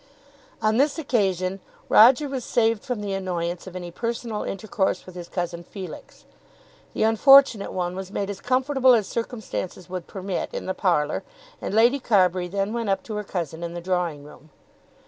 On 0.63 0.77
this 0.77 0.97
occasion 0.97 1.59
Roger 1.87 2.27
was 2.27 2.43
saved 2.43 2.81
from 2.83 3.01
the 3.01 3.13
annoyance 3.13 3.67
of 3.67 3.75
any 3.75 3.91
personal 3.91 4.41
intercourse 4.41 5.05
with 5.05 5.13
his 5.13 5.29
cousin 5.29 5.63
Felix. 5.63 6.25
The 6.95 7.03
unfortunate 7.03 7.71
one 7.71 7.95
was 7.95 8.09
made 8.11 8.31
as 8.31 8.41
comfortable 8.41 8.95
as 8.95 9.05
circumstances 9.07 9.91
would 9.91 10.07
permit 10.07 10.49
in 10.55 10.65
the 10.65 10.73
parlour, 10.73 11.21
and 11.61 11.75
Lady 11.75 11.99
Carbury 11.99 12.47
then 12.47 12.73
went 12.73 12.89
up 12.89 13.03
to 13.03 13.13
her 13.17 13.23
cousin 13.23 13.61
in 13.61 13.75
the 13.75 13.79
drawing 13.79 14.23
room. 14.23 14.49